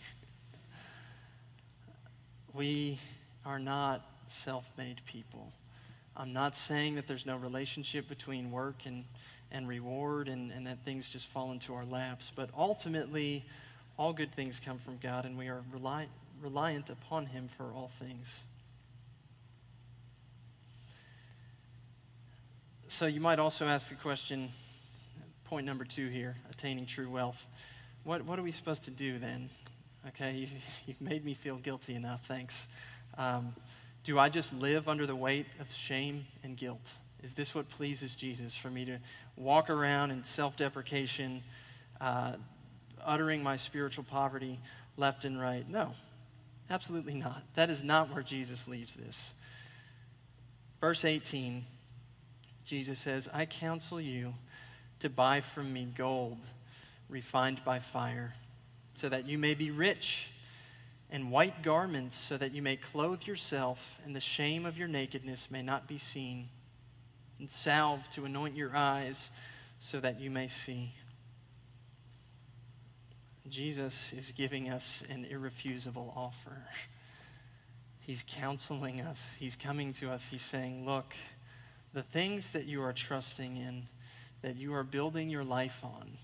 [2.53, 2.99] We
[3.45, 4.01] are not
[4.43, 5.53] self made people.
[6.15, 9.05] I'm not saying that there's no relationship between work and,
[9.49, 13.45] and reward and, and that things just fall into our laps, but ultimately,
[13.97, 16.07] all good things come from God, and we are rely,
[16.41, 18.27] reliant upon Him for all things.
[22.99, 24.51] So you might also ask the question
[25.51, 27.35] point number two here attaining true wealth.
[28.05, 29.49] What, what are we supposed to do then?
[30.07, 30.47] Okay, you,
[30.85, 32.53] you've made me feel guilty enough, thanks.
[33.17, 33.53] Um,
[34.05, 36.79] do I just live under the weight of shame and guilt?
[37.21, 38.99] Is this what pleases Jesus for me to
[39.35, 41.43] walk around in self deprecation,
[41.99, 42.35] uh,
[43.05, 44.57] uttering my spiritual poverty
[44.95, 45.69] left and right?
[45.69, 45.91] No,
[46.69, 47.43] absolutely not.
[47.57, 49.17] That is not where Jesus leaves this.
[50.79, 51.65] Verse 18,
[52.69, 54.31] Jesus says, I counsel you
[55.01, 56.37] to buy from me gold
[57.09, 58.33] refined by fire,
[58.95, 60.27] so that you may be rich,
[61.09, 65.47] and white garments, so that you may clothe yourself, and the shame of your nakedness
[65.49, 66.47] may not be seen,
[67.39, 69.19] and salve to anoint your eyes,
[69.79, 70.93] so that you may see.
[73.49, 76.63] Jesus is giving us an irrefusable offer.
[77.99, 79.17] He's counseling us.
[79.39, 80.23] He's coming to us.
[80.29, 81.13] He's saying, Look,
[81.93, 83.87] the things that you are trusting in,
[84.41, 86.17] that you are building your life on,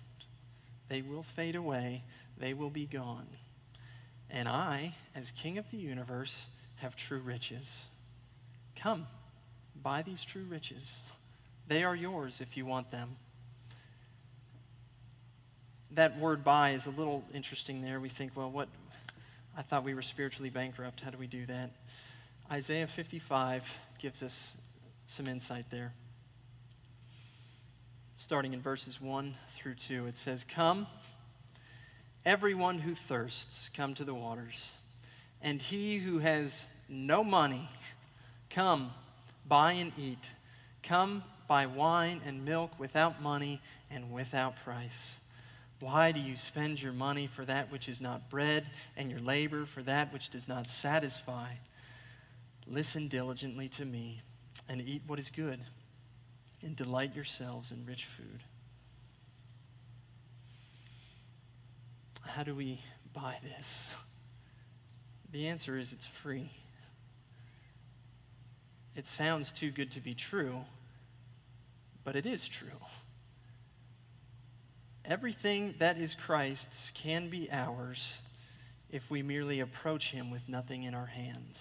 [0.90, 2.04] they will fade away,
[2.40, 3.28] they will be gone.
[4.30, 6.34] And I, as King of the universe,
[6.78, 7.66] have true riches.
[8.82, 9.08] Come,
[9.82, 10.84] buy these true riches.
[11.68, 13.16] They are yours if you want them.
[15.92, 18.00] That word buy is a little interesting there.
[18.00, 18.68] We think, well, what?
[19.58, 21.02] I thought we were spiritually bankrupt.
[21.04, 21.72] How do we do that?
[22.52, 23.64] Isaiah 55
[24.02, 24.34] gives us
[25.16, 25.94] some insight there
[28.18, 30.08] starting in verses 1 through 2.
[30.08, 30.88] It says, Come,
[32.26, 34.72] everyone who thirsts, come to the waters.
[35.42, 36.52] And he who has
[36.90, 37.70] no money,
[38.50, 38.92] come,
[39.48, 40.18] buy and eat.
[40.84, 43.62] Come, buy wine and milk without money
[43.92, 44.98] and without price.
[45.80, 48.66] Why do you spend your money for that which is not bread,
[48.96, 51.52] and your labor for that which does not satisfy?
[52.66, 54.22] Listen diligently to me,
[54.68, 55.60] and eat what is good,
[56.62, 58.44] and delight yourselves in rich food.
[62.22, 62.80] How do we
[63.14, 63.66] buy this?
[65.32, 66.52] The answer is it's free.
[68.96, 70.60] It sounds too good to be true,
[72.04, 72.70] but it is true.
[75.06, 78.02] Everything that is Christ's can be ours
[78.90, 81.58] if we merely approach Him with nothing in our hands.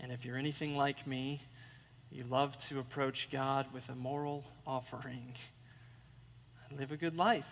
[0.00, 1.40] And if you're anything like me,
[2.10, 5.34] you love to approach God with a moral offering.
[6.70, 7.44] I live a good life.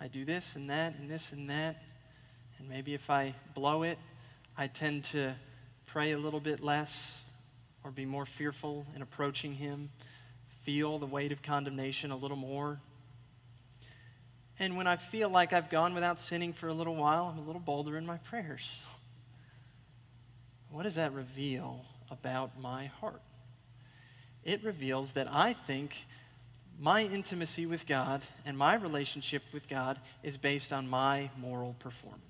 [0.00, 1.76] I do this and that and this and that.
[2.58, 3.98] And maybe if I blow it,
[4.56, 5.34] I tend to
[5.92, 6.92] pray a little bit less
[7.84, 9.90] or be more fearful in approaching Him,
[10.64, 12.78] feel the weight of condemnation a little more.
[14.58, 17.46] And when I feel like I've gone without sinning for a little while, I'm a
[17.46, 18.60] little bolder in my prayers.
[20.70, 21.80] What does that reveal
[22.10, 23.22] about my heart?
[24.44, 25.90] It reveals that I think
[26.78, 32.22] my intimacy with God and my relationship with God is based on my moral performance.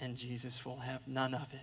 [0.00, 1.60] And Jesus will have none of it.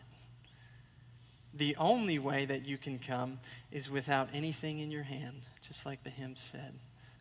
[1.54, 3.40] The only way that you can come
[3.74, 6.74] is without anything in your hand, just like the hymn said.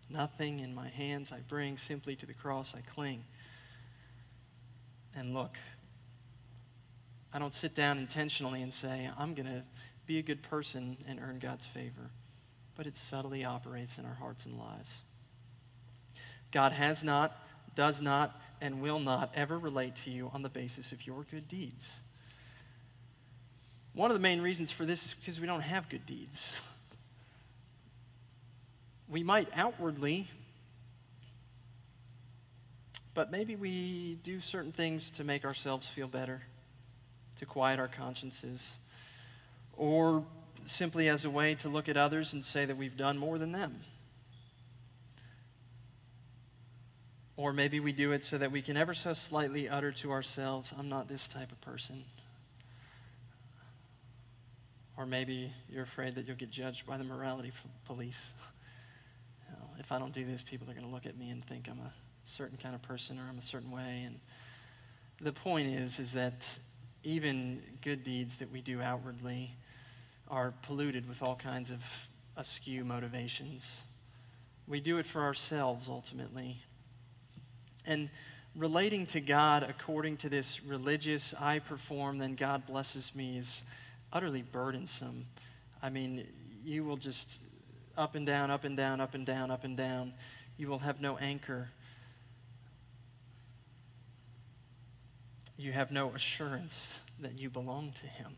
[0.08, 3.24] Nothing in my hands I bring, simply to the cross I cling.
[5.16, 5.50] And look,
[7.32, 9.64] I don't sit down intentionally and say, I'm going to
[10.10, 12.10] be a good person and earn God's favor
[12.80, 14.88] but it subtly operates in our hearts and lives.
[16.50, 17.30] God has not,
[17.76, 18.32] does not,
[18.62, 21.84] and will not ever relate to you on the basis of your good deeds.
[23.92, 26.38] One of the main reasons for this is because we don't have good deeds.
[29.10, 30.26] We might outwardly,
[33.14, 36.40] but maybe we do certain things to make ourselves feel better,
[37.40, 38.62] to quiet our consciences,
[39.80, 40.22] or
[40.66, 43.50] simply as a way to look at others and say that we've done more than
[43.50, 43.80] them.
[47.38, 50.70] Or maybe we do it so that we can ever so slightly utter to ourselves,
[50.78, 52.04] I'm not this type of person.
[54.98, 57.52] Or maybe you're afraid that you'll get judged by the morality
[57.86, 58.20] police.
[59.48, 61.44] You know, if I don't do this, people are going to look at me and
[61.44, 61.92] think I'm a
[62.36, 64.04] certain kind of person or I'm a certain way.
[64.06, 64.20] And
[65.20, 66.34] the point is, is that
[67.02, 69.56] even good deeds that we do outwardly,
[70.30, 71.80] are polluted with all kinds of
[72.36, 73.66] askew motivations.
[74.68, 76.56] We do it for ourselves ultimately.
[77.84, 78.08] And
[78.56, 83.62] relating to God according to this religious, I perform, then God blesses me is
[84.12, 85.26] utterly burdensome.
[85.82, 86.26] I mean,
[86.64, 87.26] you will just
[87.96, 90.12] up and down, up and down, up and down, up and down.
[90.56, 91.68] You will have no anchor.
[95.56, 96.74] You have no assurance
[97.20, 98.36] that you belong to Him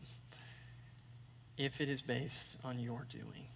[1.57, 3.47] if it is based on your doing.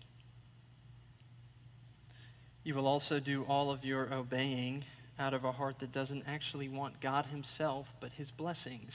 [2.64, 4.84] You will also do all of your obeying
[5.18, 8.94] out of a heart that doesn't actually want God Himself, but His blessings.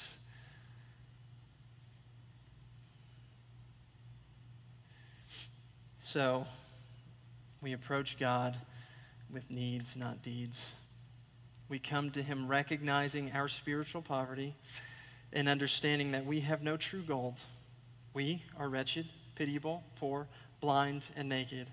[6.12, 6.44] So,
[7.62, 8.57] we approach God
[9.32, 10.59] with needs, not deeds.
[11.68, 14.55] We come to Him recognizing our spiritual poverty
[15.32, 17.36] and understanding that we have no true gold
[18.14, 19.06] we are wretched,
[19.36, 20.26] pitiable, poor,
[20.60, 21.68] blind, and naked.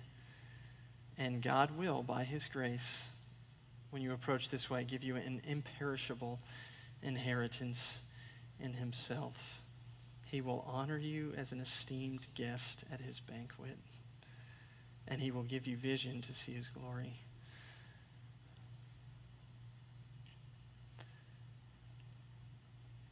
[1.17, 2.85] And God will, by His grace,
[3.91, 6.39] when you approach this way, give you an imperishable
[7.01, 7.77] inheritance
[8.59, 9.33] in Himself.
[10.31, 13.77] He will honor you as an esteemed guest at His banquet,
[15.07, 17.13] and He will give you vision to see His glory.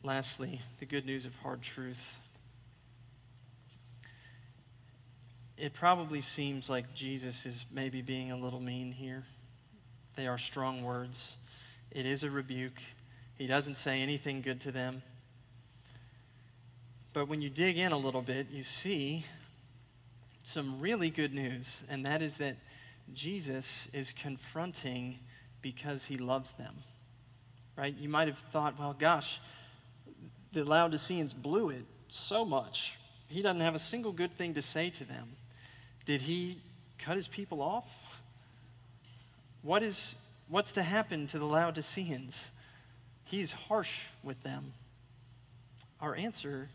[0.03, 1.97] Lastly, the good news of hard truth.
[5.58, 9.24] It probably seems like Jesus is maybe being a little mean here.
[10.16, 11.18] They are strong words.
[11.91, 12.80] It is a rebuke.
[13.36, 15.01] He doesn't say anything good to them.
[17.14, 19.26] But when you dig in a little bit, you see
[20.53, 22.55] some really good news, and that is that
[23.14, 25.18] Jesus is confronting
[25.62, 26.76] because he loves them.
[27.76, 27.95] Right?
[27.95, 29.28] You might have thought, well, gosh,
[30.53, 32.91] the Laodiceans blew it so much.
[33.28, 35.30] He doesn't have a single good thing to say to them.
[36.08, 36.62] Did he
[37.05, 37.84] cut his people off?
[39.62, 39.99] What is,
[40.47, 42.34] what's to happen to the Laodiceans?
[43.26, 43.91] He's harsh
[44.24, 44.72] with them.
[45.99, 46.70] Our answer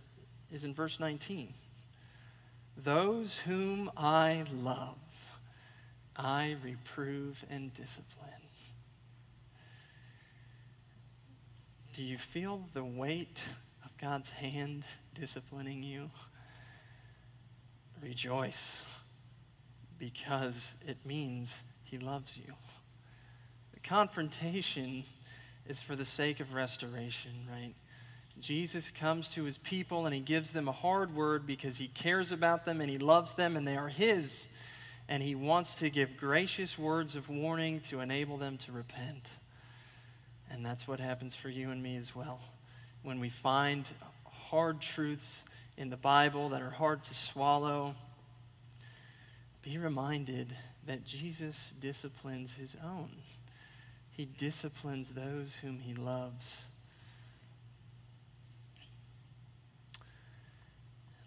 [0.52, 1.54] is in verse 19
[2.84, 4.98] Those whom I love,
[6.14, 8.04] I reprove and discipline.
[11.96, 13.38] Do you feel the weight
[13.82, 16.10] of God's hand disciplining you?
[18.02, 18.56] Rejoice
[20.02, 21.48] because it means
[21.84, 22.52] He loves you.
[23.72, 25.04] The confrontation
[25.68, 27.72] is for the sake of restoration, right?
[28.40, 32.32] Jesus comes to his people and he gives them a hard word because he cares
[32.32, 34.28] about them and he loves them and they are his.
[35.08, 39.28] And he wants to give gracious words of warning to enable them to repent.
[40.50, 42.40] And that's what happens for you and me as well.
[43.04, 43.84] When we find
[44.24, 45.42] hard truths
[45.76, 47.94] in the Bible that are hard to swallow,
[49.62, 50.54] be reminded
[50.86, 53.10] that Jesus disciplines his own.
[54.16, 56.44] He disciplines those whom he loves.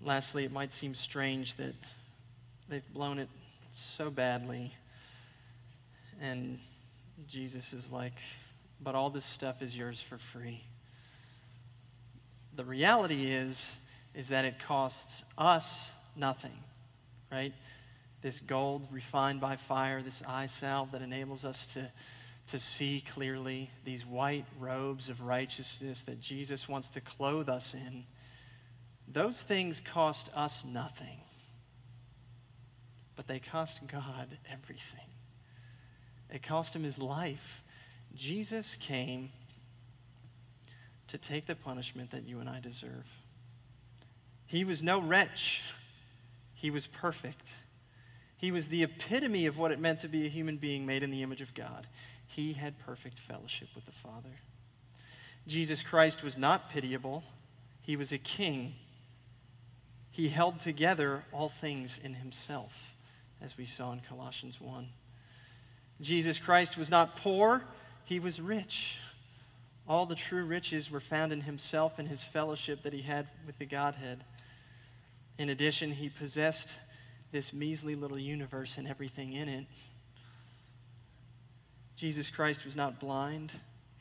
[0.02, 1.74] Lastly, it might seem strange that
[2.70, 3.30] they've blown it
[3.98, 4.72] so badly.
[6.22, 6.60] And
[7.32, 8.14] Jesus is like,
[8.82, 10.62] but all this stuff is yours for free.
[12.56, 13.60] The reality is,
[14.14, 15.66] is that it costs us
[16.16, 16.54] nothing,
[17.32, 17.54] right?
[18.26, 21.92] This gold refined by fire, this eye salve that enables us to,
[22.50, 28.04] to see clearly, these white robes of righteousness that Jesus wants to clothe us in
[29.08, 31.20] those things cost us nothing,
[33.16, 34.82] but they cost God everything.
[36.32, 37.38] It cost him his life.
[38.16, 39.30] Jesus came
[41.10, 43.06] to take the punishment that you and I deserve.
[44.48, 45.62] He was no wretch,
[46.56, 47.46] he was perfect.
[48.38, 51.12] He was the epitome of what it meant to be a human being made in
[51.12, 51.88] the image of God.
[52.28, 54.36] He had perfect fellowship with the Father.
[55.48, 57.24] Jesus Christ was not pitiable,
[57.82, 58.74] he was a king
[60.16, 62.72] he held together all things in himself,
[63.42, 64.88] as we saw in Colossians 1.
[66.00, 67.62] Jesus Christ was not poor,
[68.06, 68.96] he was rich.
[69.90, 73.58] All the true riches were found in himself and his fellowship that he had with
[73.60, 74.24] the Godhead.
[75.38, 76.70] In addition, he possessed
[77.36, 79.66] this measly little universe and everything in it.
[81.98, 83.52] Jesus Christ was not blind.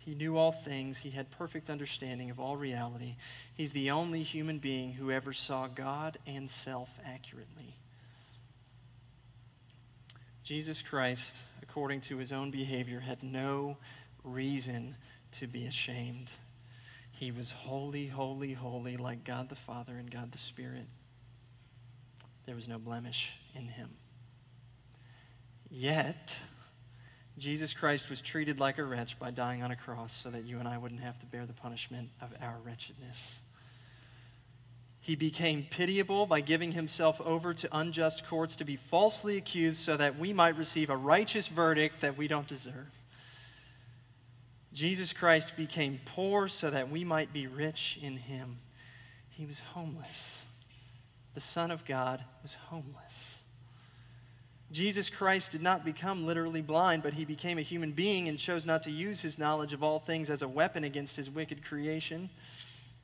[0.05, 0.97] He knew all things.
[1.03, 3.16] He had perfect understanding of all reality.
[3.57, 7.74] He's the only human being who ever saw God and self accurately.
[10.45, 13.78] Jesus Christ, according to his own behavior, had no
[14.22, 14.95] reason
[15.41, 16.30] to be ashamed.
[17.18, 20.87] He was holy, holy, holy, like God the Father and God the Spirit.
[22.47, 23.90] There was no blemish in him.
[25.70, 26.32] Yet,
[27.38, 30.59] Jesus Christ was treated like a wretch by dying on a cross so that you
[30.59, 33.16] and I wouldn't have to bear the punishment of our wretchedness.
[35.01, 39.97] He became pitiable by giving himself over to unjust courts to be falsely accused so
[39.97, 42.86] that we might receive a righteous verdict that we don't deserve.
[44.72, 48.59] Jesus Christ became poor so that we might be rich in him.
[49.28, 50.16] He was homeless.
[51.35, 53.12] The Son of God was homeless.
[54.70, 58.66] Jesus Christ did not become literally blind, but he became a human being and chose
[58.66, 62.28] not to use his knowledge of all things as a weapon against his wicked creation.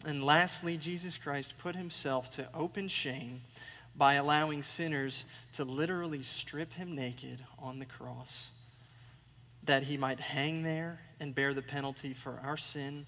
[0.04, 3.42] And lastly, Jesus Christ put himself to open shame
[3.96, 5.24] by allowing sinners
[5.56, 8.32] to literally strip him naked on the cross,
[9.64, 13.06] that he might hang there and bear the penalty for our sin,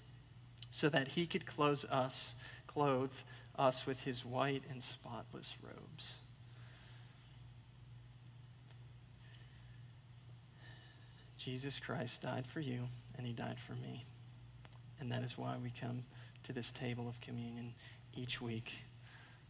[0.71, 2.33] so that he could clothe us,
[2.67, 3.11] clothe
[3.57, 6.03] us with his white and spotless robes.
[11.43, 12.83] Jesus Christ died for you,
[13.17, 14.05] and he died for me.
[14.99, 16.03] And that is why we come
[16.45, 17.73] to this table of communion
[18.15, 18.69] each week,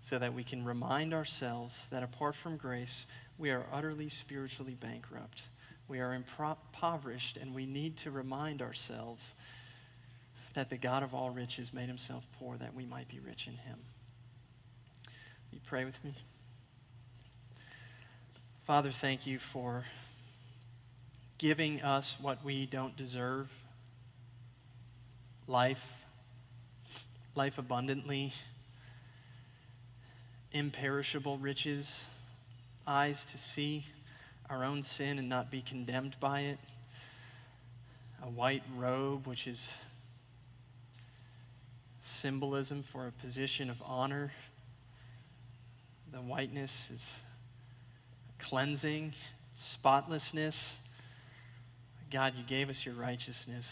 [0.10, 3.06] so that we can remind ourselves that apart from grace,
[3.38, 5.41] we are utterly spiritually bankrupt.
[5.88, 9.22] We are impoverished, and we need to remind ourselves
[10.56, 13.54] that the God of all riches made himself poor that we might be rich in
[13.54, 13.80] him.
[15.51, 16.16] You pray with me?
[18.66, 19.84] Father, thank you for
[21.38, 23.47] giving us what we don't deserve
[25.47, 25.78] life,
[27.36, 28.34] life abundantly,
[30.51, 31.89] imperishable riches,
[32.88, 33.86] eyes to see
[34.49, 36.60] our own sin and not be condemned by it,
[38.22, 39.60] a white robe, which is
[42.22, 44.32] symbolism for a position of honor.
[46.11, 47.01] The whiteness is
[48.39, 49.14] cleansing,
[49.74, 50.55] spotlessness
[52.14, 53.66] God, you gave us your righteousness,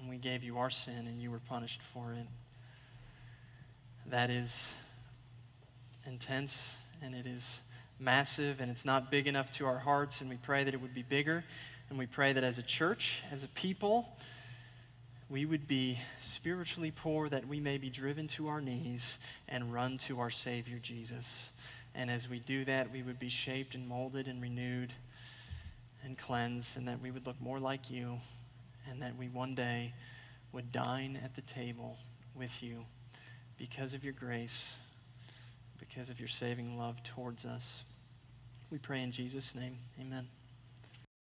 [0.00, 2.26] and we gave you our sin, and you were punished for it.
[4.10, 4.50] That is
[6.06, 6.52] intense,
[7.02, 7.42] and it is
[8.00, 10.94] massive, and it's not big enough to our hearts, and we pray that it would
[10.94, 11.44] be bigger.
[11.90, 14.06] And we pray that as a church, as a people,
[15.30, 15.98] we would be
[16.36, 19.04] spiritually poor, that we may be driven to our knees
[19.48, 21.24] and run to our Savior Jesus.
[21.94, 24.92] And as we do that, we would be shaped and molded and renewed
[26.04, 28.18] and cleansed, and that we would look more like you,
[28.88, 29.92] and that we one day
[30.52, 31.96] would dine at the table
[32.34, 32.84] with you
[33.58, 34.64] because of your grace,
[35.78, 37.62] because of your saving love towards us.
[38.70, 39.76] We pray in Jesus' name.
[40.00, 40.37] Amen.